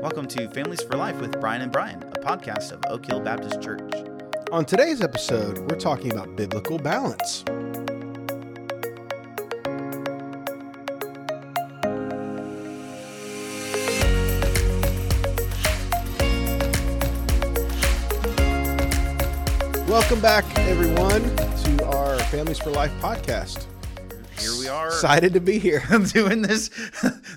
[0.00, 3.60] Welcome to Families for Life with Brian and Brian, a podcast of Oak Hill Baptist
[3.60, 3.92] Church.
[4.50, 7.44] On today's episode, we're talking about biblical balance.
[19.86, 23.66] Welcome back, everyone, to our Families for Life podcast.
[24.38, 24.86] Here we are.
[24.86, 25.82] Excited to be here.
[25.90, 26.70] I'm doing this.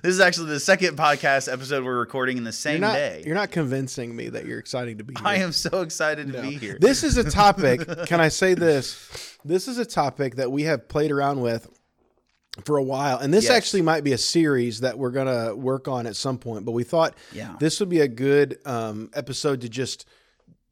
[0.03, 3.23] This is actually the second podcast episode we're recording in the same You're not, day.
[3.25, 5.25] you're not convincing me that you're excited to be here.
[5.25, 6.41] I am so excited to No.
[6.41, 6.77] be here.
[6.77, 7.87] This is a topic.
[8.07, 9.37] can I say this?
[9.45, 11.69] This is a topic that we have played around with
[12.65, 13.53] for a while, and this Yes.
[13.53, 16.65] actually might be a series that we're going to work on at some point.
[16.65, 17.55] But we thought Yeah.
[17.61, 20.05] this would be a good um, episode to just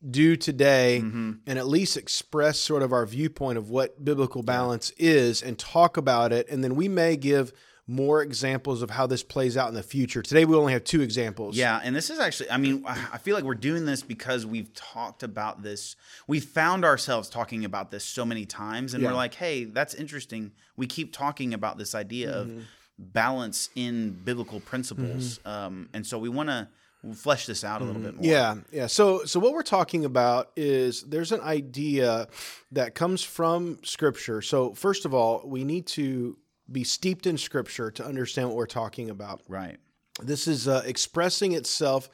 [0.10, 1.32] do today Mm-hmm.
[1.48, 5.96] and at least express sort of our viewpoint of what biblical balance is and talk
[5.96, 7.54] about it and then we may give
[7.88, 11.02] more examples of how this plays out in the future today we only have two
[11.02, 14.46] examples Yeah, and this is actually, I mean, I feel like we're doing this because
[14.46, 15.96] we've talked about this.
[16.28, 19.10] We found ourselves talking about this so many times, and Yeah.
[19.10, 20.52] we're like, hey, that's interesting.
[20.78, 22.58] We keep talking about this idea Mm-hmm.
[22.60, 22.64] of
[23.00, 25.40] balance in biblical principles.
[25.44, 26.68] Um, and so we want to
[27.16, 28.24] flesh this out a little bit more.
[28.24, 28.30] Mm-hmm.
[28.32, 28.88] Yeah, yeah.
[28.88, 32.28] So, so what we're talking about is there's an idea
[32.72, 34.44] that comes from Scripture.
[34.44, 36.38] So, first of all, we need to
[36.72, 39.42] be steeped in Scripture to understand what we're talking about.
[39.48, 39.78] Right.
[40.22, 42.10] This is uh, expressing itself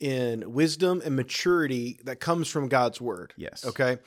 [0.00, 3.34] in wisdom and maturity that comes from God's Word.
[3.36, 3.64] Yes.
[3.64, 3.98] Okay,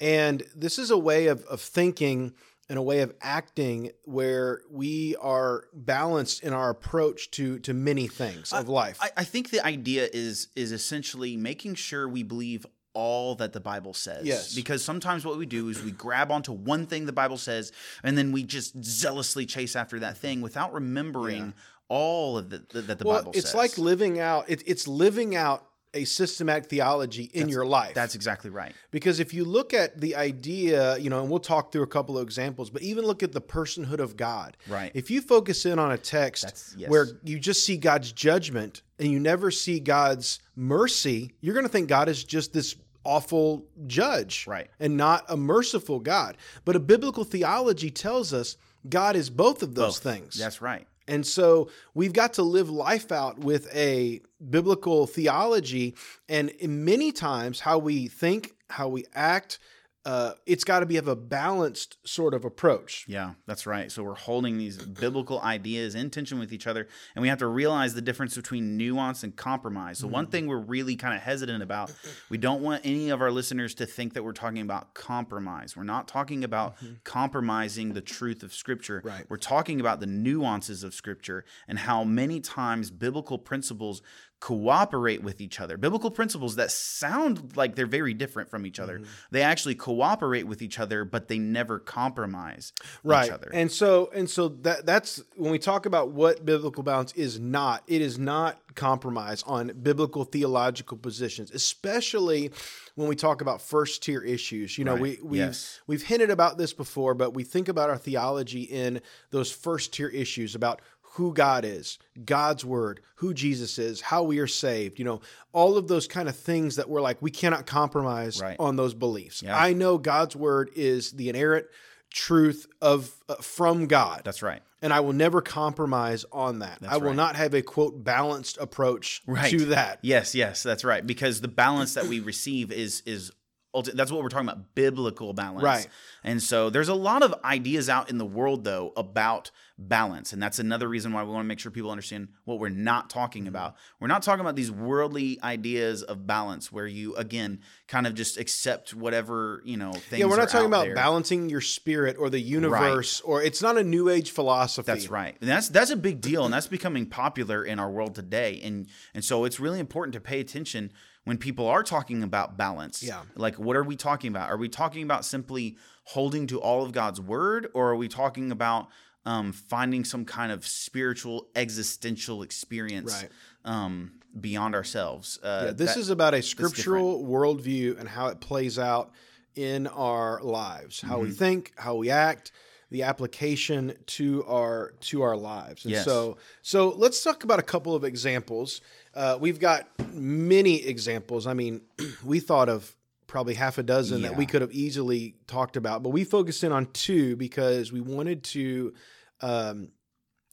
[0.00, 2.34] and this is a way of of thinking
[2.70, 8.06] and a way of acting where we are balanced in our approach to to many
[8.06, 8.98] things of life.
[9.00, 13.60] I, I think the idea is is essentially making sure we believe all that the
[13.60, 14.26] Bible says.
[14.26, 14.54] Yes.
[14.54, 18.16] Because sometimes what we do is we grab onto one thing the Bible says, and
[18.16, 21.54] then we just zealously chase after that thing without remembering
[21.88, 23.54] all of the, the, that the well, Bible it's says.
[23.54, 24.48] like living out.
[24.48, 27.94] It, it's living out a systematic theology in your life.
[27.94, 28.72] That's exactly right.
[28.90, 32.16] Because if you look at the idea, you know, and we'll talk through a couple
[32.16, 34.56] of examples, but even look at the personhood of God.
[34.68, 34.92] Right.
[34.94, 36.88] If you focus in on a text yes.
[36.88, 41.72] where you just see God's judgment and you never see God's mercy, you're going to
[41.72, 44.46] think God is just this awful judge.
[44.46, 44.68] Right.
[44.78, 46.36] And not a merciful God.
[46.64, 48.56] But a biblical theology tells us
[48.88, 50.12] God is both of those Both.
[50.14, 50.38] things.
[50.38, 50.86] That's right.
[51.08, 55.96] And so we've got to live life out with a biblical theology.
[56.28, 59.58] And in many times, how we think, how we act,
[60.06, 63.04] uh, it's got to be of a balanced sort of approach.
[63.06, 63.92] Yeah, that's right.
[63.92, 67.46] So we're holding these biblical ideas in tension with each other, and we have to
[67.46, 69.98] realize the difference between nuance and compromise.
[69.98, 71.92] So, one thing we're really kind of hesitant about,
[72.30, 75.76] we don't want any of our listeners to think that we're talking about compromise.
[75.76, 79.02] We're not talking about compromising the truth of Scripture.
[79.04, 79.26] Right.
[79.28, 84.00] We're talking about the nuances of Scripture and how many times biblical principles
[84.40, 85.76] cooperate with each other.
[85.76, 88.98] Biblical principles that sound like they're very different from each other.
[88.98, 89.10] Mm-hmm.
[89.30, 92.72] They actually cooperate with each other, but they never compromise
[93.04, 93.50] right each other.
[93.52, 97.82] and so and so that that's when we talk about what biblical balance is not
[97.86, 102.50] it is not compromise on biblical theological positions especially
[102.94, 105.00] when we talk about first tier issues you know Right.
[105.02, 105.80] we we've, Yes.
[105.86, 110.08] we've hinted about this before but we think about our theology in those first tier
[110.08, 110.80] issues about
[111.14, 115.20] who God is, God's word, who Jesus is, how we are saved, you know,
[115.52, 118.56] all of those kind of things that we're like, we cannot compromise Right.
[118.60, 119.42] on those beliefs.
[119.42, 119.58] Yeah.
[119.58, 121.66] I know God's word is the inerrant
[122.12, 124.22] truth of uh, from God.
[124.24, 124.62] That's right.
[124.82, 126.78] and I will never compromise on that.
[126.88, 127.16] I will right.
[127.16, 129.50] not have a quote balanced approach Right.
[129.50, 129.98] to that.
[130.02, 131.06] Yes, yes, that's right.
[131.06, 133.30] Because the balance that we receive is is
[133.72, 135.62] that's what we're talking about biblical balance.
[135.62, 135.88] Right.
[136.24, 140.32] And so there's a lot of ideas out in the world though about balance.
[140.34, 143.08] And that's another reason why we want to make sure people understand what we're not
[143.08, 143.48] talking Mm-hmm.
[143.48, 143.76] about.
[144.00, 148.36] We're not talking about these worldly ideas of balance where you again kind of just
[148.38, 150.94] accept whatever, you know, things Yeah, we're not talking about there.
[150.94, 154.84] balancing your spirit or the universe, or it's not a new age philosophy.
[154.86, 155.36] That's right.
[155.40, 158.60] And that's that's a big deal and that's becoming popular in our world today.
[158.62, 160.92] And and so it's really important to pay attention
[161.24, 163.02] when people are talking about balance.
[163.02, 163.22] Yeah.
[163.36, 164.48] Like what are we talking about?
[164.50, 168.50] Are we talking about simply holding to all of God's word or are we talking
[168.50, 168.88] about
[169.26, 173.30] um, finding some kind of spiritual existential experience Right.
[173.64, 175.38] um, beyond ourselves?
[175.42, 179.12] Uh, Yeah, this that- is about a scriptural worldview and how it plays out
[179.54, 181.24] in our lives, how Mm-hmm.
[181.24, 182.50] we think, how we act,
[182.90, 185.84] the application to our to our lives.
[185.84, 186.04] And Yes.
[186.04, 188.80] so, so let's talk about a couple of examples.
[189.14, 191.46] Uh, we've got many examples.
[191.46, 191.82] I mean,
[192.24, 192.94] we thought of
[193.26, 196.72] probably half a dozen that we could have easily talked about, but we focused in
[196.72, 198.92] on two because we wanted to
[199.40, 199.88] um,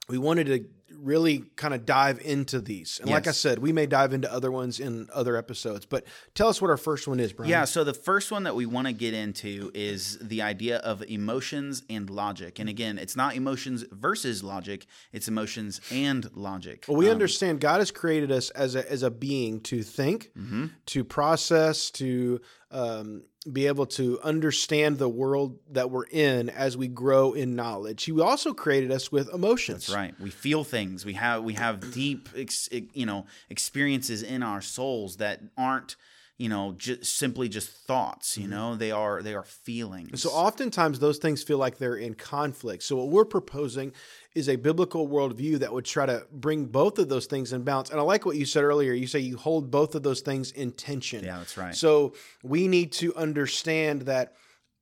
[0.08, 0.66] we wanted to
[1.00, 3.00] really kind of dive into these.
[3.00, 5.86] And like I said, we may dive into other ones in other episodes.
[5.86, 6.06] But
[6.36, 7.50] tell us what our first one is, Brian.
[7.50, 11.04] Yeah, so the first one that we want to get into is the idea of
[11.04, 12.60] emotions and logic.
[12.60, 16.86] And again, it's not emotions versus logic, it's emotions and logic.
[16.88, 20.32] Well, we Um, understand God has created us as a as a being to think,
[20.38, 20.66] Mm-hmm.
[20.88, 22.42] to process, to
[22.72, 28.04] um, be able to understand the world that we're in as we grow in knowledge.
[28.04, 29.88] He also created us with emotions.
[29.88, 30.20] That's right.
[30.20, 31.06] We feel things.
[31.06, 35.96] We have we have deep, ex, you know, experiences in our souls that aren't,
[36.38, 38.38] you know, just simply just thoughts.
[38.38, 40.08] You know, they are they are feelings.
[40.10, 40.16] Mm-hmm.
[40.18, 42.84] So oftentimes those things feel like they're in conflict.
[42.84, 43.92] So what we're proposing
[44.36, 47.90] is a biblical worldview that would try to bring both of those things in balance.
[47.90, 48.94] And I like what you said earlier.
[48.94, 51.24] You say you hold both of those things in tension.
[51.24, 51.76] yeah, that's right.
[51.76, 52.14] So
[52.44, 54.34] we need to understand that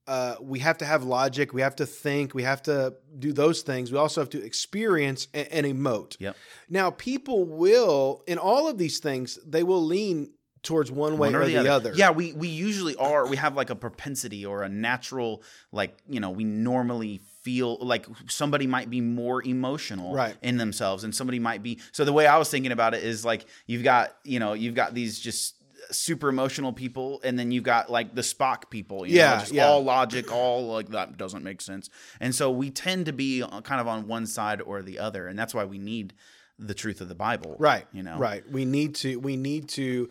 [0.08, 3.63] uh, we have to have logic, we have to think, we have to do those
[3.63, 3.92] things.
[3.92, 6.18] We also have to experience and, and emote.
[6.19, 6.36] Yep.
[6.69, 10.31] Now, people will, in all of these things, they will lean
[10.66, 11.94] towards one way One or, the, other.
[11.96, 13.26] Yeah, we we usually are.
[13.26, 15.42] We have like a propensity or a natural,
[15.72, 20.36] like you know, we normally feel like somebody might be more emotional Right.
[20.42, 21.80] in themselves, and somebody might be.
[21.94, 24.76] So the way I was thinking about it is like you've got you know you've
[24.76, 25.56] got these just
[25.92, 29.54] super emotional people and then you've got like the spock people you Yeah, know, just
[29.54, 29.68] yeah.
[29.68, 33.62] all logic all like that doesn't make sense and so we tend to be uh,
[33.62, 36.16] kind of on one side or the other and that's why we need
[36.58, 37.86] the truth of the bible Right.
[37.94, 38.44] you know Right.
[38.50, 39.20] We need to.
[39.20, 40.10] We need to.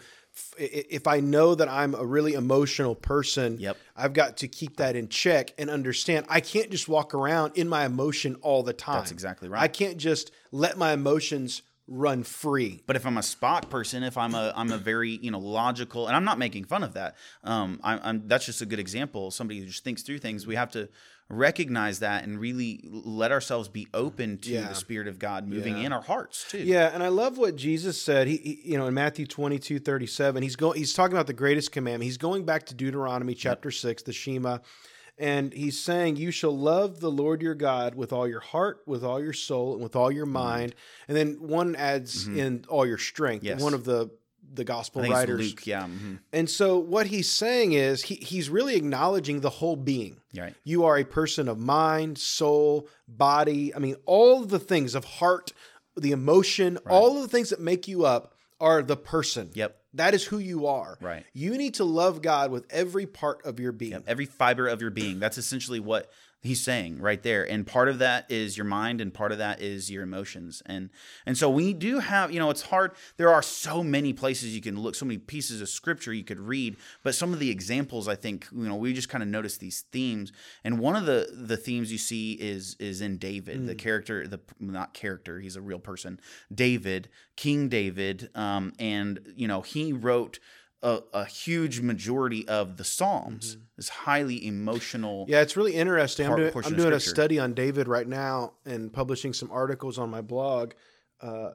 [0.59, 3.77] If I know that I'm a really emotional person, Yep.
[3.97, 7.69] I've got to keep that in check and understand I can't just walk around in
[7.69, 8.99] my emotion all the time.
[8.99, 9.63] That's exactly right.
[9.63, 12.83] I can't just let my emotions run free.
[12.87, 16.07] But if I'm a Spock person, if I'm a I'm a very you know logical,
[16.07, 17.17] and I'm not making fun of that.
[17.43, 19.31] Um, I'm, I'm that's just a good example.
[19.31, 20.47] Somebody who just thinks through things.
[20.47, 20.89] We have to
[21.31, 24.69] recognize that and really let ourselves be open to Yeah.
[24.69, 25.85] the Spirit of God moving Yeah.
[25.87, 26.59] in our hearts too.
[26.59, 28.27] Yeah, and I love what Jesus said.
[28.29, 31.73] He, he- you know, in Matthew 22, 37, he's going he's talking about the greatest
[31.73, 32.05] commandment.
[32.05, 34.59] He's going back to Deuteronomy chapter 6, the Shema,
[35.19, 39.03] and he's saying, You shall love the Lord your God with all your heart, with
[39.03, 40.75] all your soul, and with all your mind.
[41.09, 43.43] And then one adds in all your strength.
[43.45, 43.59] Mm-hmm.
[43.59, 43.63] Yes.
[43.63, 44.11] One of the
[44.55, 45.41] the gospel writers.
[45.41, 45.67] Luke.
[45.67, 46.19] Yeah, mhm.
[46.33, 50.17] And so what he's saying is he, he's really acknowledging the whole being.
[50.37, 50.55] right.
[50.65, 53.75] You are a person of mind, soul, body.
[53.75, 55.53] I mean, all the things of heart,
[55.97, 59.51] the emotion, all of the things that make you up are the person.
[59.55, 59.77] Yep.
[59.95, 60.99] That is who you are.
[61.01, 61.25] Right.
[61.33, 63.93] You need to love God with every part of your being.
[63.93, 64.05] Yep.
[64.07, 65.21] Every fiber of your being.
[65.21, 66.11] That's essentially what
[66.45, 67.43] he's saying right there.
[67.51, 70.63] And part of that is your mind and part of that is your emotions.
[70.67, 70.91] And
[71.27, 72.93] and so we do have, you know, it's hard.
[73.17, 76.39] There are so many places you can look, so many pieces of scripture you could
[76.39, 79.57] read, but some of the examples I think, you know, we just kind of notice
[79.57, 80.33] these themes.
[80.63, 84.41] And one of the the themes you see is is in David, the character, the
[84.61, 86.21] not character, he's a real person.
[86.55, 90.39] David, King David, um, and you know, he wrote
[90.85, 93.57] a, a huge majority of the Psalms.
[93.77, 95.25] This highly emotional.
[95.29, 96.29] Yeah, it's really interesting.
[96.29, 100.11] I'm doing, I'm doing a study on David right now and publishing some articles on
[100.11, 100.75] my blog.
[101.21, 101.51] Uh,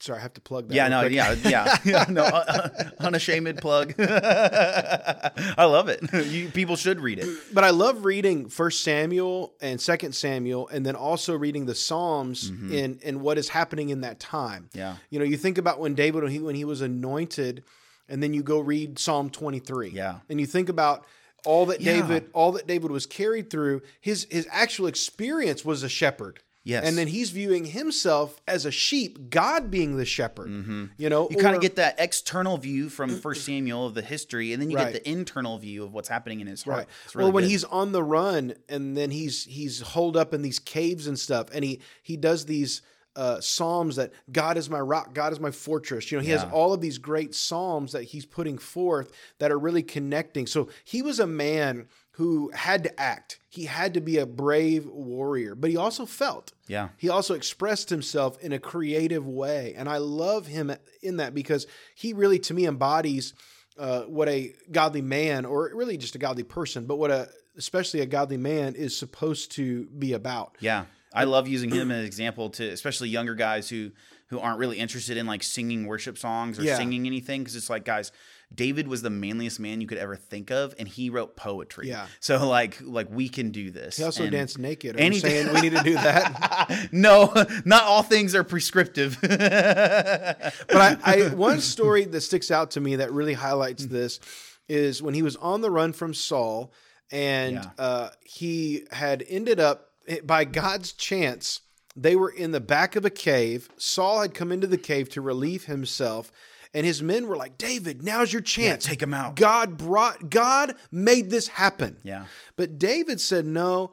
[0.00, 0.74] sorry, I have to plug that.
[0.74, 2.68] Yeah, no, yeah, yeah, yeah, no, uh,
[2.98, 3.94] unashamed plug.
[4.00, 6.00] I love it.
[6.26, 7.28] You, people should read it.
[7.52, 12.48] but I love reading First Samuel and Second Samuel, and then also reading the Psalms
[12.48, 14.70] in in what is happening in that time.
[14.70, 14.78] Mm-hmm.
[14.78, 14.96] Yeah.
[15.10, 17.62] you know, you think about when David when he when he was anointed,
[18.10, 19.88] and then you go read Psalm twenty three.
[19.90, 20.18] Yeah.
[20.28, 21.06] and you think about
[21.46, 21.94] all that Yeah.
[22.02, 23.80] David all that David was carried through.
[24.00, 26.40] His his actual experience was a shepherd.
[26.62, 26.84] Yes.
[26.86, 30.48] and then he's viewing himself as a sheep, God being the shepherd.
[30.50, 30.84] Mm-hmm.
[30.98, 34.52] You know, You kind of get that external view from First Samuel of the history,
[34.52, 34.92] and then you Right.
[34.92, 36.76] get the internal view of what's happening in his heart.
[36.76, 36.86] Right.
[37.14, 37.50] Really well, when good.
[37.50, 41.46] he's on the run and then he's he's holed up in these caves and stuff,
[41.54, 42.82] and he he does these
[43.16, 46.10] uh, psalms that God is my rock, God is my fortress.
[46.10, 49.58] You know, he has all of these great psalms that he's putting forth that are
[49.58, 50.46] really connecting.
[50.46, 53.40] So he was a man who had to act.
[53.48, 56.52] He had to be a brave warrior, but he also felt.
[56.68, 59.74] yeah, He also expressed himself in a creative way.
[59.76, 60.70] And I love him
[61.02, 63.34] in that because he really, to me, embodies
[63.78, 68.00] uh, what a godly man, or really just a godly person, but what a, especially
[68.00, 70.56] a godly man, is supposed to be about.
[70.60, 70.84] yeah.
[71.12, 73.90] I love using him as an example to, especially younger guys who
[74.28, 76.76] who aren't really interested in like singing worship songs or Yeah.
[76.76, 78.12] singing anything, because it's like, guys,
[78.54, 81.88] David was the manliest man you could ever think of, and he wrote poetry.
[81.88, 82.06] Yeah.
[82.20, 83.96] So like, like we can do this.
[83.96, 84.94] He also And- danced naked.
[84.94, 86.88] Are and you saying we need to do that?
[86.92, 87.32] no,
[87.64, 89.18] not all things are prescriptive.
[89.20, 94.20] but I, I one story that sticks out to me that really highlights this
[94.68, 96.72] is when he was on the run from Saul,
[97.10, 97.70] and Yeah.
[97.78, 99.89] uh, he had ended up
[100.24, 101.60] by God's chance.
[101.96, 103.68] they were in the back of a cave.
[103.76, 106.30] Saul had come into the cave to relieve himself,
[106.72, 108.84] and his men were like, "David, now's your chance.
[108.84, 112.26] take him out." God brought God made this happen." Yeah.
[112.56, 113.92] But David said, "No,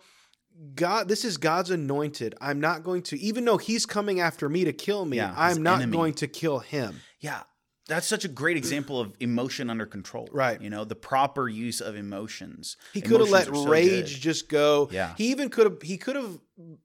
[0.76, 2.36] God, this is God's anointed.
[2.40, 5.62] I'm not going to, even though he's coming after me to kill me, Yeah, I'm
[5.64, 5.98] not enemy.
[5.98, 7.02] going to kill him.
[7.20, 7.42] Yeah.
[7.88, 10.28] That's such a great example of emotion under control.
[10.32, 10.62] Right.
[10.62, 12.78] You know, the proper use of emotions.
[12.94, 14.22] He could have let so rage good.
[14.22, 14.90] just go.
[14.92, 15.14] Yeah.
[15.18, 16.40] He even could have, he could have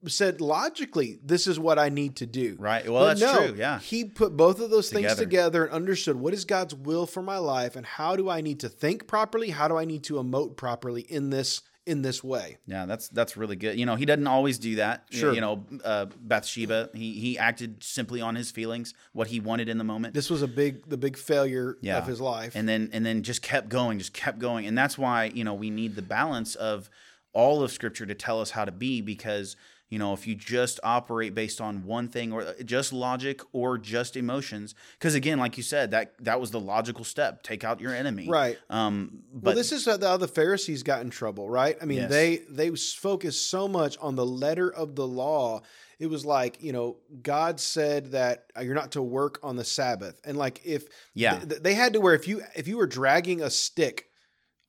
[0.07, 2.57] said logically, this is what I need to do.
[2.59, 2.89] Right.
[2.89, 3.55] Well, But that's true.
[3.57, 3.79] Yeah.
[3.81, 5.23] He put both of those things Together.
[5.25, 8.61] together and understood what is God's will for my life and how do I need
[8.61, 9.51] to think properly?
[9.51, 12.59] How do I need to emote properly in this in this way?
[12.67, 13.79] Yeah, that's that's really good.
[13.79, 15.05] You know, he doesn't always do that.
[15.11, 15.33] You- Sure.
[15.35, 19.79] You know, uh, Bathsheba, he he acted simply on his feelings, what he wanted in
[19.79, 20.15] the moment.
[20.15, 21.99] This was a big the big failure yeah.
[21.99, 22.55] of his life.
[22.57, 25.55] and then and then just kept going, just kept going, and that's why you know
[25.55, 26.89] we need the balance of
[27.33, 29.57] all of Scripture to tell us how to be because
[29.93, 34.17] you know if you just operate based on one thing or just logic or just
[34.17, 37.95] emotions, because again, like you said, that that was the logical step: take out your
[37.95, 38.27] enemy.
[38.27, 38.59] Right.
[38.71, 39.19] Um.
[39.35, 41.77] But well, this is how the, Pharisees got in trouble, right?
[41.83, 42.11] I mean, Yes.
[42.11, 45.61] they they focused so much on the letter of the law.
[45.99, 49.65] It was like you know, God said that uh, you're not to work on the
[49.65, 51.39] Sabbath, and like if Yeah.
[51.39, 54.09] th- they had to where if you if you were dragging a stick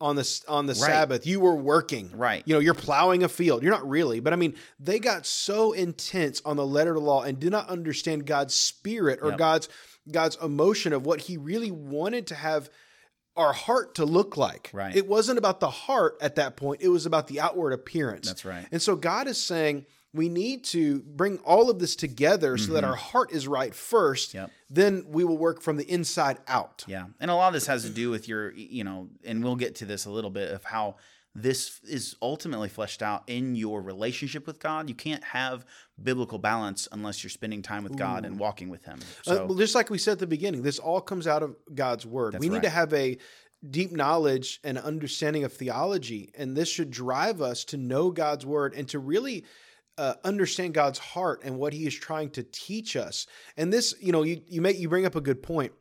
[0.04, 0.82] on the on the Right.
[0.82, 2.44] Sabbath, you were working, Right.
[2.46, 3.64] You know, you're plowing a field.
[3.64, 7.02] You're not really, but I mean, they got so intense on the letter of the
[7.02, 9.38] law and did not understand God's spirit or Yep.
[9.38, 9.70] God's
[10.12, 12.70] God's emotion of what He really wanted to have
[13.38, 14.70] our heart to look like.
[14.74, 14.94] Right.
[14.96, 16.82] It wasn't about the heart at that point.
[16.82, 18.28] It was about the outward appearance.
[18.28, 18.68] That's right.
[18.72, 22.74] And so God is saying we need to bring all of this together so Mm-hmm.
[22.76, 24.34] that our heart is right first.
[24.34, 24.52] Yep.
[24.70, 26.84] Then we will work from the inside out.
[26.88, 27.06] Yeah.
[27.20, 29.76] And a lot of this has to do with your, you know, and we'll get
[29.76, 30.96] to this a little bit of how
[31.36, 34.88] this is ultimately fleshed out in your relationship with God.
[34.88, 35.66] You can't have
[36.02, 39.00] biblical balance unless you're spending time with God and walking with Him.
[39.02, 41.56] Uh, So, well, just like we said at the beginning, this all comes out of
[41.74, 42.38] God's word.
[42.40, 43.18] We need to have a
[43.68, 48.76] deep knowledge and understanding of theology, and this should drive us to know God's word
[48.76, 49.44] and to really
[49.98, 53.28] uh, understand God's heart and what He is trying to teach us.
[53.58, 55.74] And this, you know, you you make you bring up a good point.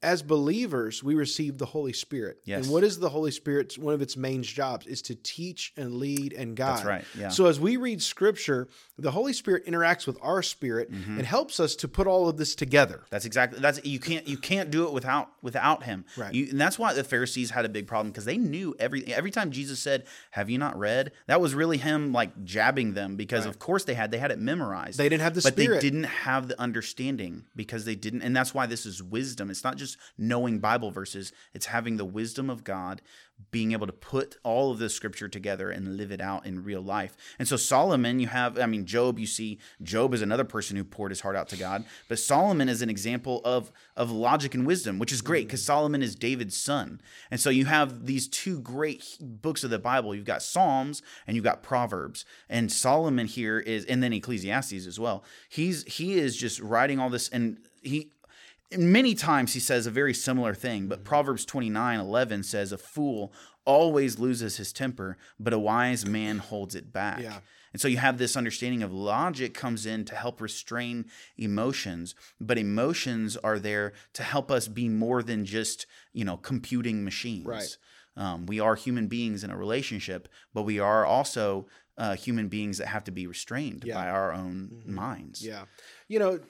[0.00, 2.38] As believers, we receive the Holy Spirit.
[2.44, 2.64] Yes.
[2.64, 5.94] And what is the Holy Spirit's one of its main jobs is to teach and
[5.94, 6.76] lead and guide.
[6.76, 7.28] That's right, yeah.
[7.30, 11.18] So as we read scripture, the Holy Spirit interacts with our spirit Mm-hmm.
[11.18, 13.02] and helps us to put all of this together.
[13.10, 16.04] That's exactly that's you can't you can't do it without without him.
[16.16, 16.32] Right.
[16.32, 19.30] You, and that's why the Pharisees had a big problem because they knew every every
[19.32, 23.46] time Jesus said, "Have you not read?" That was really him like jabbing them because
[23.46, 24.98] of course they had they had it memorized.
[24.98, 25.80] They didn't have the but Spirit.
[25.82, 29.50] they didn't have the understanding because they didn't, and that's why this is wisdom.
[29.50, 33.00] It's not just knowing Bible verses; it's having the wisdom of God,
[33.50, 36.80] being able to put all of the Scripture together and live it out in real
[36.80, 37.16] life.
[37.38, 39.18] And so Solomon, you have, I mean, Job.
[39.18, 42.68] You see, Job is another person who poured his heart out to God, but Solomon
[42.68, 46.56] is an example of of logic and wisdom, which is great because Solomon is David's
[46.56, 47.00] son.
[47.30, 50.14] And so you have these two great books of the Bible.
[50.14, 54.98] You've got Psalms and you've got Proverbs, and Solomon here is, and then Ecclesiastes as
[54.98, 55.24] well.
[55.48, 58.12] He's he is just writing all this, and he
[58.76, 60.88] many times he says a very similar thing, Mm-hmm.
[60.88, 63.32] but Proverbs 29 11 says, A fool
[63.64, 67.20] always loses his temper, but a wise man holds it back.
[67.20, 67.40] Yeah.
[67.72, 71.04] And so you have this understanding of logic comes in to help restrain
[71.36, 77.04] emotions, but emotions are there to help us be more than just, you know, computing
[77.04, 77.46] machines.
[77.46, 77.76] Right.
[78.16, 81.66] Um, we are human beings in a relationship, but we are also
[81.98, 83.94] uh, human beings that have to be restrained Yeah.
[83.94, 85.44] by our own minds.
[85.44, 85.64] Yeah.
[86.08, 86.40] You know,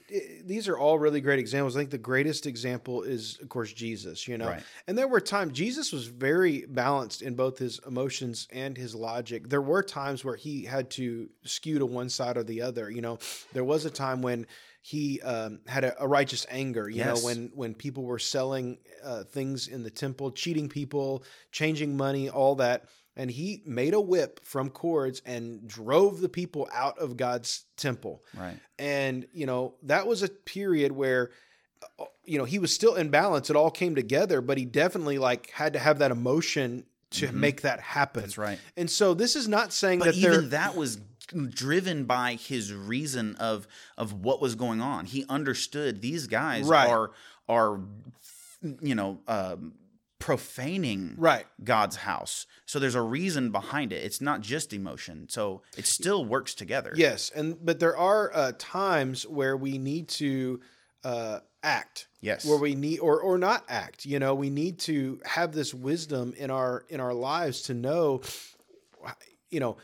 [0.45, 1.77] these are all really great examples.
[1.77, 4.47] I think the greatest example is, of course, Jesus, you know.
[4.47, 4.63] Right.
[4.87, 9.49] And there were times, Jesus was very balanced in both his emotions and his logic.
[9.49, 12.89] There were times where he had to skew to one side or the other.
[12.89, 13.19] You know,
[13.53, 14.47] there was a time when
[14.81, 17.19] he um, had a, a righteous anger, you Yes.
[17.21, 22.31] know, when, when people were selling uh, things in the temple, cheating people, changing money,
[22.31, 22.85] all that.
[23.19, 28.23] And he made a whip from cords and drove the people out of God's temple
[28.35, 28.57] Right.
[28.79, 31.31] and you know that was a period where
[31.99, 35.19] uh, you know he was still in balance it all came together but he definitely
[35.19, 38.27] like had to have that emotion to make that happen Mm-hmm.
[38.27, 38.59] That's right.
[38.77, 40.99] and so this is not saying But that even that was
[41.51, 45.05] driven by his reason of of what was going on.
[45.07, 46.89] He understood these guys Right.
[46.89, 47.11] are
[47.49, 47.81] are
[48.83, 49.75] you know um,
[50.19, 52.47] profaning right God's house.
[52.67, 54.03] So there's a reason behind it.
[54.05, 55.29] It's not just emotion.
[55.29, 56.93] So it still works together.
[56.97, 60.61] yes and but there are uh, times where we need to
[61.05, 62.45] uh, act Yes.
[62.45, 66.35] where we need or or not act you know we need to have this wisdom
[66.37, 68.21] in our in our lives to know
[69.51, 69.77] you know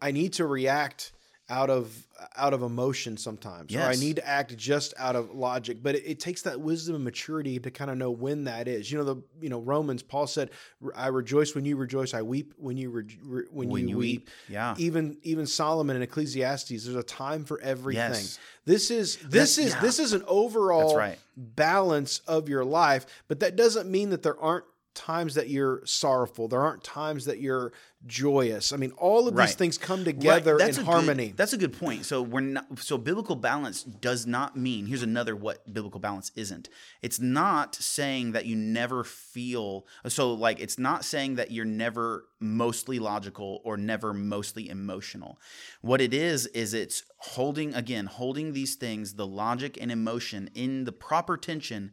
[0.00, 1.12] i need to react
[1.50, 5.78] out of out of emotion sometimes or i need to act just out of logic
[5.82, 8.90] but it, it takes that wisdom and maturity to kind of know when that is
[8.92, 10.50] you know the you know romans paul said
[10.94, 13.96] i rejoice when you rejoice i weep when you re, re- when, When you, you
[13.96, 14.74] weep, weep, yeah.
[14.78, 18.38] even even solomon in ecclesiastes there's a time for everything Yes.
[18.66, 19.80] this is this That's- is yeah.
[19.80, 21.18] this is an overall right.
[21.36, 24.64] balance of your life but that doesn't mean that there aren't
[24.94, 27.72] times that you're sorrowful there aren't times that you're
[28.06, 29.46] joyous i mean all of Right.
[29.46, 32.04] these things come together Right, in a good- harmony that's a good point.
[32.06, 36.68] So we're not so biblical balance does not mean here's another what biblical balance isn't.
[37.02, 42.24] It's not saying that you never feel so like it's not saying that you're never
[42.40, 45.40] mostly logical or never mostly emotional.
[45.80, 50.84] What it is is it's holding again holding these things the logic and emotion in
[50.84, 51.90] the proper tension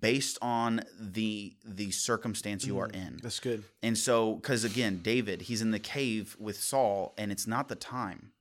[0.00, 2.94] based on the the circumstance you are mm.
[3.06, 3.18] in.
[3.22, 7.46] that's good And so, because again, David, he's in the cave with Saul, and it's
[7.46, 8.32] not the time.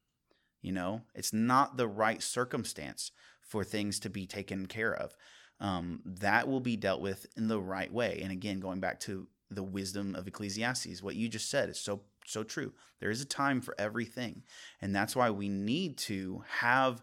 [0.61, 3.11] You know, it's not the right circumstance
[3.41, 5.15] for things to be taken care of.
[5.59, 8.19] Um, that will be dealt with in the right way.
[8.21, 12.01] And again, going back to the wisdom of Ecclesiastes, what you just said is so
[12.25, 12.73] so true.
[12.99, 14.43] There is a time for everything,
[14.81, 17.01] and that's why we need to have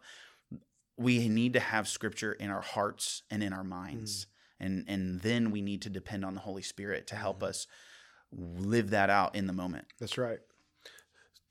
[0.97, 4.27] we need to have scripture in our hearts and in our minds
[4.61, 7.67] and and then we need to depend on the holy spirit to help us
[8.37, 10.39] live that out in the moment That's right.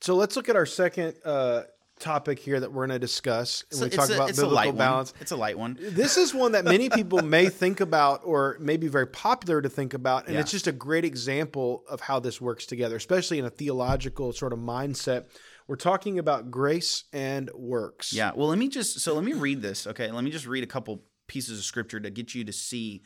[0.02, 1.62] So let's look at our second uh,
[2.00, 4.78] topic here that we're going to discuss when So we talk a, about biblical light
[4.78, 5.13] balance.
[5.13, 5.22] one.
[5.22, 8.75] it's a light one This is one that many people may think about or may
[8.75, 10.25] be very popular to think about.
[10.25, 10.42] And Yeah.
[10.42, 14.52] it's just a great example of how this works together, especially in a theological sort
[14.52, 15.25] of mindset.
[15.68, 18.12] We're talking about grace and works.
[18.12, 20.63] yeah well let me just so let me read this okay let me just read
[20.66, 23.02] a couple pieces of scripture to get you to see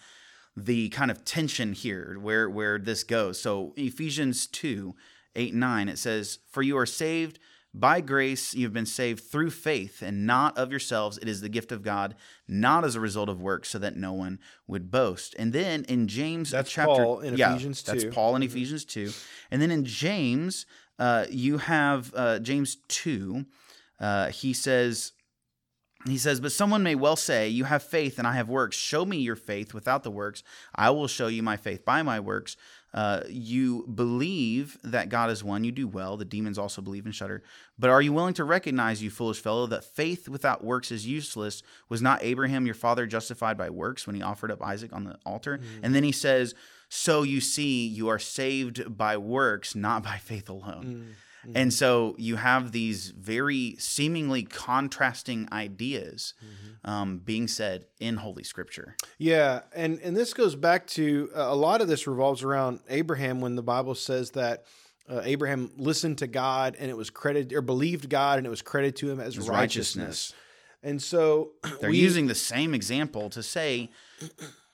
[0.57, 3.39] the kind of tension here where where this goes.
[3.39, 4.95] So ephesians 2
[5.35, 7.37] 8 9 it says for you are saved
[7.73, 8.55] by grace.
[8.55, 11.19] You've been saved through faith and not of yourselves.
[11.19, 12.15] It is the gift of god
[12.47, 15.35] not as a result of works so that no one would boast.
[15.37, 19.11] And then in james That's chapter Paul in yeah, Ephesians that's paul in ephesians 2
[19.51, 20.65] and then in james
[20.97, 23.45] uh, you have uh, james 2
[23.99, 25.11] uh, he says
[26.11, 28.75] he says, But someone may well say, You have faith and I have works.
[28.75, 30.43] Show me your faith without the works.
[30.75, 32.55] I will show you my faith by my works.
[32.93, 35.63] Uh, you believe that God is one.
[35.63, 36.17] You do well.
[36.17, 37.43] The demons also believe and shudder.
[37.77, 41.61] But are you willing to recognize, you foolish fellow, that faith without works is useless?
[41.89, 45.17] Was not Abraham your father justified by works when he offered up Isaac on the
[45.25, 45.59] altar?
[45.83, 46.55] And then he says,
[46.89, 51.15] So you see, you are saved by works, not by faith alone.
[51.55, 56.33] And so you have these very seemingly contrasting ideas
[56.83, 58.95] um, being said in Holy Scripture.
[59.17, 63.39] Yeah, and and this goes back to uh, a lot of this revolves around Abraham
[63.41, 64.65] when the Bible says that
[65.09, 68.61] uh, Abraham listened to God and it was credited or believed God and it was
[68.61, 69.55] credited to him as righteousness.
[69.55, 70.33] righteousness.
[70.83, 73.89] And so They're we- using the same example to say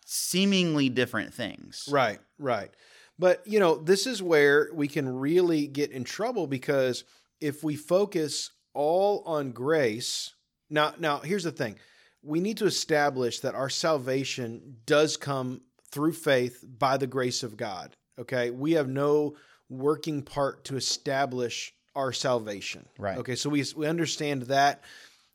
[0.06, 1.88] seemingly different things.
[1.90, 2.72] Right, right.
[3.20, 7.04] But, you know, this is where we can really get in trouble because
[7.40, 10.34] if we focus all on grace,
[10.70, 11.78] now now here's the thing.
[12.24, 17.58] We need to establish that our salvation does come through faith by the grace of
[17.58, 17.96] God.
[18.18, 18.50] Okay?
[18.50, 19.36] We have no
[19.70, 22.86] working part to establish our salvation.
[22.98, 23.18] Right.
[23.18, 24.84] Okay, so we we understand that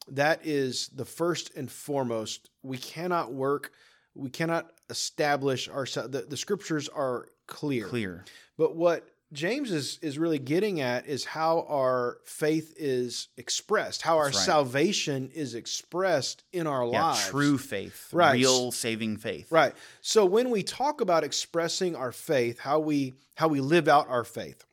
[0.08, 2.50] that is the first and foremost.
[2.62, 3.72] We cannot work,
[4.14, 7.86] we cannot establish our the, the scriptures are clear.
[7.88, 8.24] Clear.
[8.56, 14.16] But what James is is really getting at is how our faith is expressed, how
[14.16, 14.34] our right.
[14.34, 17.28] salvation is expressed in our Yeah, lives.
[17.28, 18.08] true faith.
[18.12, 18.34] Right.
[18.34, 19.50] Real saving faith.
[19.50, 19.74] Right.
[20.00, 24.24] So when we talk about expressing our faith, how we how we live out our
[24.24, 24.64] faith,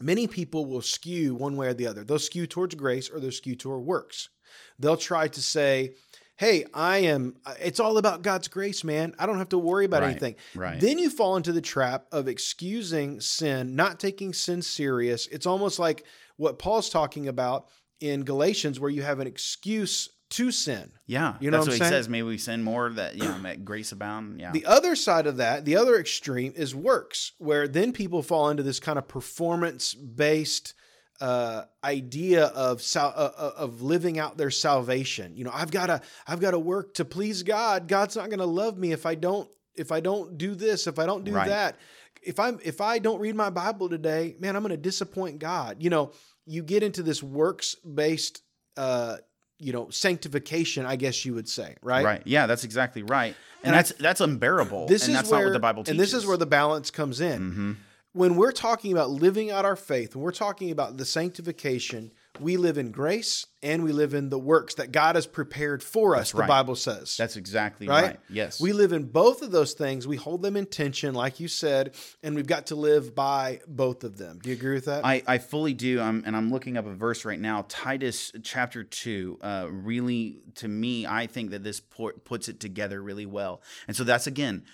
[0.00, 2.04] many people will skew one way or the other.
[2.04, 4.28] They'll skew towards grace or they'll skew toward works.
[4.78, 5.94] They'll try to say,
[6.38, 9.14] "Hey, I am uh, it's all about God's grace, man.
[9.18, 10.80] I don't have to worry about Right, anything." right.
[10.80, 15.26] Then you fall into the trap of excusing sin, not taking sin serious.
[15.26, 16.04] It's almost like
[16.36, 17.68] what Paul's talking about
[18.00, 20.92] in Galatians where you have an excuse to sin.
[21.06, 21.36] Yeah.
[21.40, 22.08] You know That's what what, he says.
[22.08, 24.40] Maybe we sin more that, you know, make grace abound.
[24.40, 24.52] Yeah.
[24.52, 28.62] The other side of that, the other extreme is works, where then people fall into
[28.62, 30.74] this kind of performance based
[31.20, 35.36] uh, idea of sal- uh, uh, of living out their salvation.
[35.36, 37.88] You know, I've got to I've got to work to please God.
[37.88, 40.98] God's not going to love me if I don't if I don't do this, if
[40.98, 41.48] I don't do Right.
[41.48, 41.76] that.
[42.22, 45.76] If I'm if I don't read my Bible today, man, I'm going to disappoint God.
[45.80, 46.12] You know,
[46.46, 48.42] you get into this works based
[48.76, 49.16] uh,
[49.60, 52.04] you know, sanctification, I guess you would say, right?
[52.04, 52.22] right.
[52.24, 53.34] Yeah, that's exactly right.
[53.64, 54.86] And, And I- that's that's unbearable.
[54.86, 55.90] This and is that's where, not what the Bible teaches.
[55.92, 57.52] And this is where the balance comes in.
[57.52, 57.76] Mhm.
[58.18, 62.56] When we're talking about living out our faith, when we're talking about the sanctification, we
[62.56, 66.32] live in grace and we live in the works that God has prepared for us,
[66.32, 66.48] That's the.
[66.48, 67.16] Bible says.
[67.16, 68.02] That's exactly Right?
[68.04, 68.20] right.
[68.28, 68.60] Yes.
[68.60, 70.08] we live in both of those things.
[70.08, 74.02] We hold them in tension, like you said, and we've got to live by both
[74.02, 74.40] of them.
[74.42, 75.06] Do you agree with that?
[75.06, 76.00] I, I fully do.
[76.00, 77.66] I'm, and I'm looking up a verse right now.
[77.68, 83.00] Titus chapter 2, uh, really, to me, I think that this put, puts it together
[83.00, 83.62] really well.
[83.86, 84.64] And so that's, again,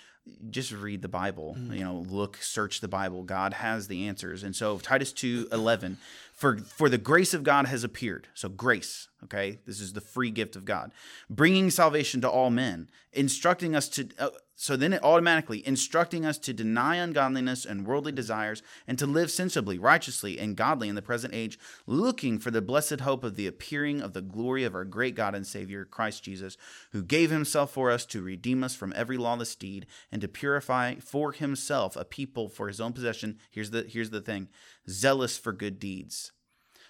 [0.49, 1.55] just read the Bible.
[1.71, 3.23] You know, look, search the Bible.
[3.23, 4.43] God has the answers.
[4.43, 5.97] And so Titus 2 11,
[6.33, 8.27] for, for the grace of God has appeared.
[8.33, 9.59] So grace, okay?
[9.65, 10.91] This is the free gift of God,
[11.29, 14.09] bringing salvation to all men, instructing us to.
[14.17, 19.05] Uh, so then it automatically instructing us to deny ungodliness and worldly desires and to
[19.05, 23.35] live sensibly, righteously, and godly in the present age, looking for the blessed hope of
[23.35, 26.55] the appearing of the glory of our great God and Savior, Christ Jesus,
[26.91, 30.95] who gave himself for us to redeem us from every lawless deed and to purify
[30.95, 33.39] for himself a people for his own possession.
[33.51, 34.47] Here's the here's the thing
[34.87, 36.31] zealous for good deeds.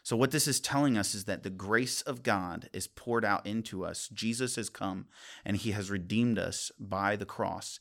[0.05, 3.43] So, what this is telling us is that the grace of God is poured out
[3.43, 4.07] into us.
[4.13, 5.07] Jesus has come
[5.43, 7.79] and he has redeemed us by the cross.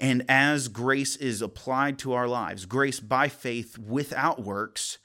[0.00, 4.96] And as grace is applied to our lives, grace by faith without works,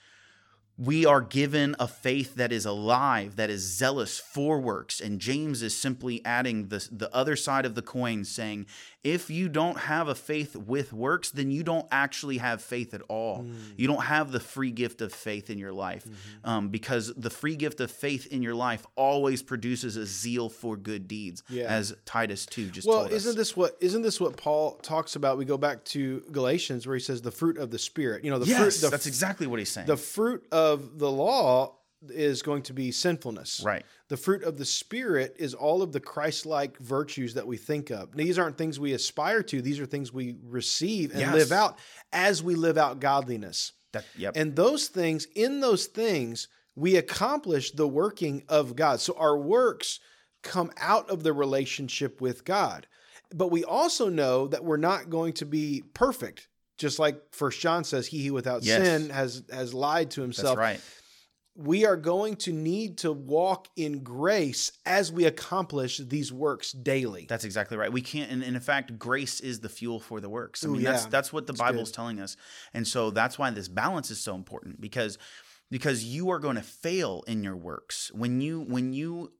[0.81, 4.99] we are given a faith that is alive, that is zealous for works.
[4.99, 8.65] And James is simply adding the, the other side of the coin, saying,
[9.03, 13.01] if you don't have a faith with works, then you don't actually have faith at
[13.09, 13.45] all.
[13.75, 16.07] You don't have the free gift of faith in your life
[16.43, 20.77] um, because the free gift of faith in your life always produces a zeal for
[20.77, 21.65] good deeds, Yeah.
[21.65, 23.17] as Titus 2 just well, told us.
[23.17, 25.37] isn't this what isn't this what Paul talks about?
[25.39, 28.23] We go back to Galatians where he says the fruit of the spirit.
[28.23, 29.87] You know, the yes, fruit the, that's exactly what he's saying.
[29.87, 31.77] the fruit of the law
[32.09, 33.61] is going to be sinfulness.
[33.63, 33.85] right.
[34.07, 38.13] The fruit of the spirit is all of the Christ-like virtues that we think of.
[38.13, 39.61] These aren't things we aspire to.
[39.61, 41.33] These are things we receive and Yes.
[41.33, 41.77] live out
[42.11, 43.71] as we live out godliness.
[43.93, 44.33] That, yep.
[44.35, 48.99] And those things, in those things, we accomplish the working of God.
[48.99, 49.99] So our works
[50.41, 52.87] come out of the relationship with God.
[53.33, 56.47] But we also know that we're not going to be perfect.
[56.81, 58.83] Just like First John says, he who without Yes.
[58.85, 60.57] sin has has lied to That's himself.
[60.57, 60.81] right.
[61.55, 67.25] We are going to need to walk in grace as we accomplish these works daily.
[67.27, 67.91] That's exactly right.
[67.91, 70.63] We can't, and, in fact, grace is the fuel for the works.
[70.65, 71.09] I mean, that's yeah.
[71.09, 71.95] that's what the That's Bible's good.
[71.95, 72.37] telling us,
[72.73, 75.17] and so that's why this balance is so important because
[75.69, 79.31] because you are going to fail in your works when you when you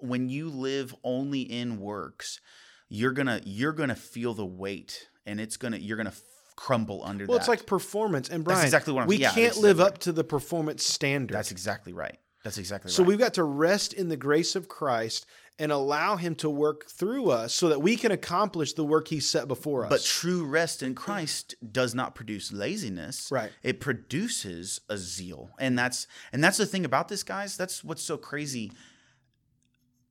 [0.00, 2.40] when you live only in works,
[2.88, 6.22] you're gonna you're gonna feel the weight, and it's gonna you're gonna f-
[6.58, 7.24] crumble under.
[7.24, 7.42] well, that.
[7.42, 8.28] it's like performance.
[8.28, 11.34] And Brian, that's exactly what I'm- we yeah, can't live up to the performance standard.
[11.34, 12.18] that's exactly right.
[12.42, 13.06] That's exactly So right.
[13.06, 15.26] So we've got to rest in the grace of Christ
[15.60, 19.20] and allow him to work through us so that we can accomplish the work he
[19.20, 19.90] set before us.
[19.90, 23.30] But true rest in Christ does not produce laziness.
[23.30, 23.50] Right.
[23.62, 25.50] It produces a zeal.
[25.58, 27.56] And that's and that's the thing about this guys.
[27.56, 28.72] That's what's so crazy.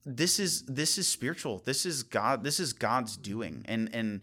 [0.06, 1.62] This is this is spiritual.
[1.66, 3.64] This is God this is God's doing.
[3.66, 4.22] And and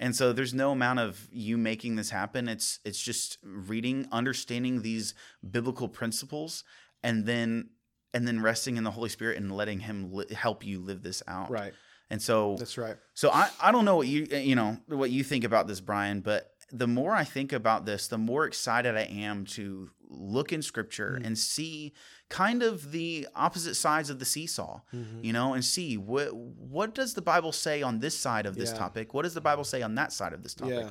[0.00, 2.48] and so there's no amount of you making this happen.
[2.48, 5.14] It's it's just reading, understanding these
[5.48, 6.64] biblical principles
[7.02, 7.70] and then
[8.12, 11.22] and then resting in the Holy Spirit and letting him li- help you live this
[11.26, 11.50] out.
[11.50, 11.74] right.
[12.10, 12.96] And so That's right.
[13.14, 16.20] so I, I don't know what you you know what you think about this, Brian,
[16.20, 20.62] but the more I think about this, the more excited I am to look in
[20.62, 21.26] scripture Mm.
[21.26, 21.92] and see
[22.30, 25.24] kind of the opposite sides of the seesaw, Mm-hmm.
[25.24, 28.70] you know, and see what what does the Bible say on this side of this
[28.70, 28.78] Yeah.
[28.78, 29.14] topic?
[29.14, 30.74] What does the Bible say on that side of this topic?
[30.78, 30.90] Yeah.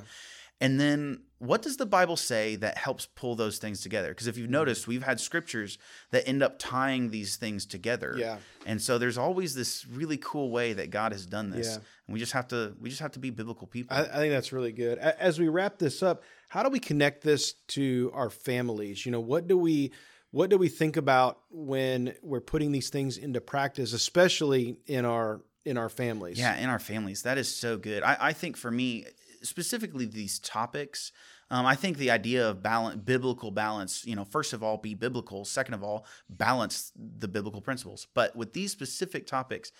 [0.60, 4.08] And then what does the Bible say that helps pull those things together?
[4.10, 4.52] Because if you've Mm-hmm.
[4.52, 5.78] noticed, we've had scriptures
[6.12, 8.14] that end up tying these things together.
[8.16, 8.38] Yeah.
[8.64, 11.66] And so there's always this really cool way that God has done this.
[11.66, 11.74] Yeah.
[12.06, 13.96] And we just have to we just have to be biblical people.
[13.96, 14.98] I, I think that's really good.
[14.98, 19.04] As we wrap this up, how do we connect this to our families?
[19.04, 19.92] You know, what do we
[20.30, 25.42] what do we think about when we're putting these things into practice, especially in our
[25.64, 26.38] in our families?
[26.38, 27.22] yeah, in our families.
[27.22, 28.02] That is so good.
[28.02, 29.06] I, I think for me,
[29.42, 31.12] specifically these topics,
[31.50, 34.94] um, I think the idea of balance, biblical balance, you know, first of all, be
[34.94, 35.44] biblical.
[35.44, 38.08] Second of all, balance the biblical principles.
[38.14, 39.70] But with these specific topics,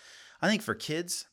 [0.40, 1.26] I think for kids,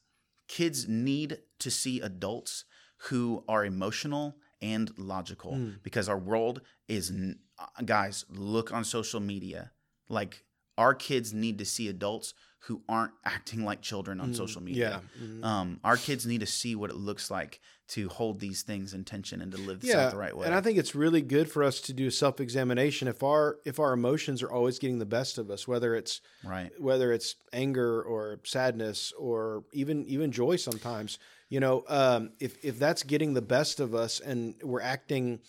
[0.47, 2.65] kids need to see adults
[3.09, 7.11] who are emotional and logical because our world is
[7.59, 9.71] uh, guys look on social media.
[10.09, 10.43] Like
[10.77, 12.33] our kids need to see adults
[12.65, 15.25] who aren't acting like children on social media Yeah.
[15.25, 15.43] Mhm.
[15.43, 19.03] um, our kids need to see what it looks like to hold these things in
[19.03, 21.63] tension and to live yeah, the right way and I think it's really good for
[21.63, 25.37] us to do self examination if our if our emotions are always getting the best
[25.37, 31.17] of us, whether it's right whether it's anger or sadness or even even joy sometimes
[31.49, 35.39] you know um, if if that's getting the best of us and we're acting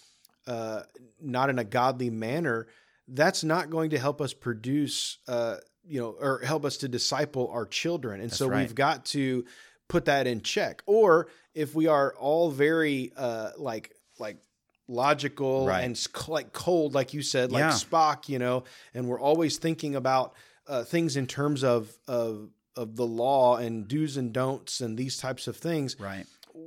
[0.47, 0.83] uh,
[1.21, 2.67] not in a godly manner
[3.09, 7.49] that's not going to help us produce, uh, you know, or help us to disciple
[7.53, 8.21] our children.
[8.21, 8.61] And so right.
[8.61, 9.45] we've got to
[9.89, 10.83] put that in check.
[10.87, 14.39] Or if we are all very uh, like like
[14.89, 15.83] logical Right.
[15.85, 17.71] and like cold, like you said, like Yeah.
[17.71, 18.65] Spock, you know,
[18.95, 20.35] and we're always thinking about
[20.67, 25.19] uh, things in terms of of of the law and do's and don'ts and these
[25.19, 26.25] types of things Right.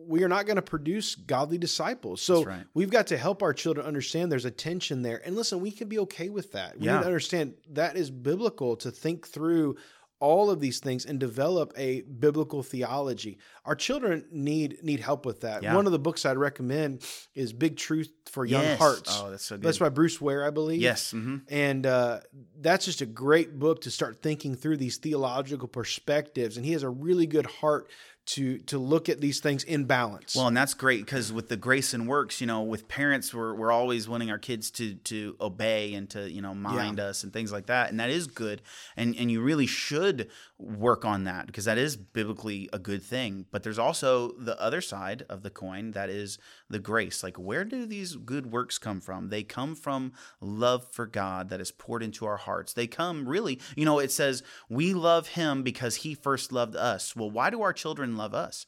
[0.08, 2.22] We are not going to produce godly disciples.
[2.22, 2.66] So right.
[2.74, 5.22] we've got to help our children understand there's a tension there.
[5.26, 6.80] And listen, we can be okay with that.
[6.80, 6.96] We Yeah.
[6.96, 9.78] need to understand that is biblical to think through
[10.20, 13.38] all of these things and develop a biblical theology.
[13.66, 15.64] Our children need need help with that.
[15.64, 15.76] Yeah.
[15.76, 18.78] One of the books I'd recommend is Big Truth for Young Yes.
[18.80, 19.20] Hearts.
[19.22, 19.64] Oh, that's so good.
[19.64, 20.82] That's by Bruce Ware, I believe.
[20.82, 21.12] Yes.
[21.12, 22.20] hmm And uh,
[22.62, 26.58] that's just a great book to start thinking through these theological perspectives.
[26.58, 27.90] And he has a really good heart
[28.28, 30.36] to to look at these things in balance.
[30.36, 33.54] Well, and that's great because with the grace and works, you know, with parents, we're,
[33.54, 37.32] we're always wanting our kids to to obey and to you know mind us and
[37.32, 38.64] things like that, and that is good,
[38.98, 43.46] and and you really should work on that because that is biblically a good thing.
[43.52, 46.38] But there's also the other side of the coin that is
[46.70, 47.24] the grace.
[47.24, 49.30] Like, where do these good works come from?
[49.30, 52.74] They come from love for God that is poured into our hearts.
[52.74, 57.16] They come really, you know, it says we love Him because He first loved us.
[57.16, 58.66] Well, why do our children love us?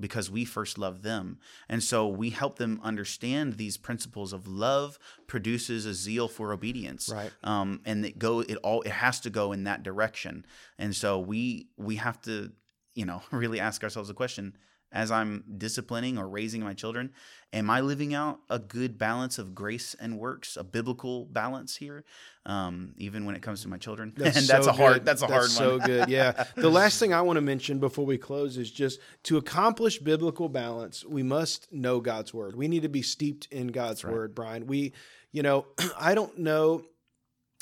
[0.00, 1.38] Because we first love them.
[1.68, 7.08] And so we help them understand these principles of love produces a zeal for obedience.
[7.08, 7.30] Right.
[7.44, 10.46] Um, and it go it all it has to go in that direction.
[10.78, 12.52] And so we we have to,
[12.94, 14.56] you know, really ask ourselves a question
[14.92, 17.12] as I'm disciplining or raising my children,
[17.52, 22.04] am I living out a good balance of grace and works, a biblical balance here?
[22.46, 24.12] Um, even when it comes to my children.
[24.16, 25.04] and that's so a hard good.
[25.04, 25.86] that's a hard so one.
[25.86, 26.08] good.
[26.08, 26.44] Yeah.
[26.56, 30.48] The last thing I want to mention before we close is just to accomplish biblical
[30.48, 32.56] balance, we must know God's word.
[32.56, 34.12] We need to be steeped in God's right.
[34.12, 34.66] word, Brian.
[34.66, 34.92] We,
[35.32, 35.66] you know,
[36.00, 36.82] I don't know.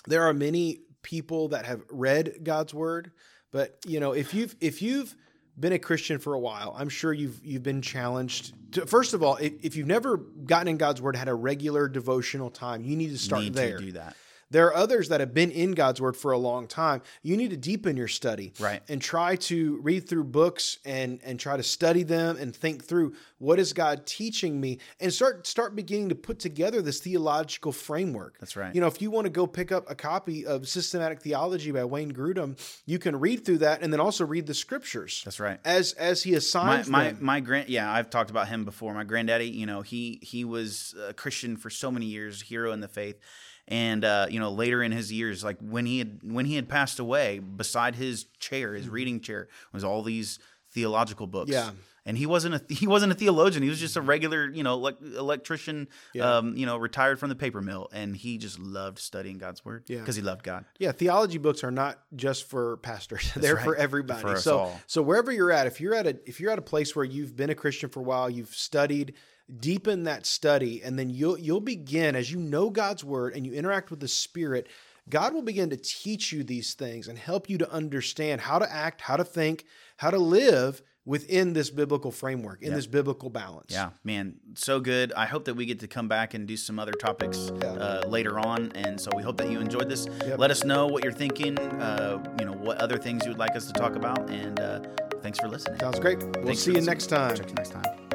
[0.06, 3.10] There are many people that have read God's word,
[3.50, 5.14] but you know, if you've if you've
[5.60, 8.54] been a Christian for a while, I'm sure you've you've been challenged.
[8.72, 11.88] To, first of all, if, if you've never gotten in God's word, had a regular
[11.88, 13.78] devotional time, you need to start Need there.
[13.78, 14.16] to do that.
[14.50, 17.02] There are others that have been in God's word for a long time.
[17.22, 18.52] You need to deepen your study.
[18.58, 18.80] Right.
[18.88, 23.14] And try to read through books and and try to study them and think through
[23.38, 28.38] what is God teaching me and start start beginning to put together this theological framework.
[28.38, 28.74] That's right.
[28.74, 31.84] You know, if you want to go pick up a copy of Systematic Theology by
[31.84, 35.22] Wayne Grudem, you can read through that and then also read the scriptures.
[35.24, 35.58] That's right.
[35.64, 37.18] As as he my assigns my, them.
[37.20, 40.94] my grand yeah i've talked about him before my granddaddy you know he he was
[41.06, 43.18] a christian for so many years hero in the faith
[43.68, 46.68] and uh, you know later in his years like when he had when he had
[46.68, 50.38] passed away beside his chair his reading chair was all these
[50.72, 51.70] theological books Yeah.
[52.04, 54.78] and he wasn't a he wasn't a theologian he was just a regular you know
[54.78, 56.36] elec electrician Yeah.
[56.38, 59.84] um, you know retired from the paper mill and he just loved studying god's word
[59.88, 59.98] Yeah.
[60.00, 63.64] because he loved god Yeah, theology books are not just for pastors; they're right.
[63.64, 64.22] for everybody.
[64.22, 64.80] For so, all.
[64.86, 67.34] so wherever you're at, if you're at a if you're at a place where you've
[67.36, 69.14] been a Christian for a while, you've studied,
[69.60, 73.52] deepen that study, and then you'll you'll begin as you know God's word and you
[73.54, 74.66] interact with the Spirit.
[75.08, 78.70] God will begin to teach you these things and help you to understand how to
[78.70, 79.64] act, how to think,
[79.96, 83.72] how to live within this biblical framework, in this biblical balance.
[83.72, 85.10] Yeah, man, so good.
[85.14, 87.68] I hope that we get to come back and do some other topics Yeah.
[87.72, 90.06] uh, later on, and so we hope that you enjoyed this.
[90.26, 90.38] Yep.
[90.38, 91.58] Let us know what you're thinking.
[91.58, 94.80] Uh, you know, what other things you would like us to talk about, and uh,
[95.22, 95.80] thanks for listening.
[95.80, 96.18] Sounds great.
[96.18, 96.84] We'll Thanks see you listening.
[96.84, 97.34] next time.
[97.34, 98.07] Check you next time.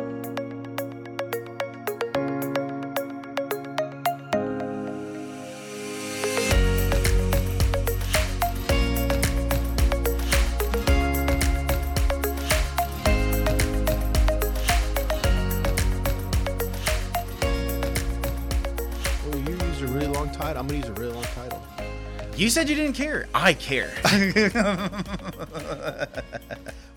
[22.54, 23.28] Said you didn't care.
[23.34, 23.92] I care.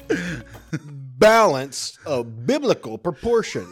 [1.18, 3.66] balance of biblical proportion.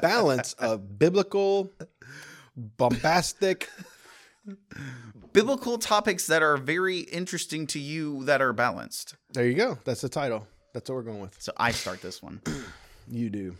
[0.00, 1.72] balance of biblical,
[2.56, 3.68] bombastic.
[5.32, 9.16] Biblical topics that are very interesting to you that are balanced.
[9.32, 9.78] There you go.
[9.82, 10.46] That's the title.
[10.74, 11.42] That's what we're going with.
[11.42, 12.40] So I start this one.
[13.06, 13.54] You do.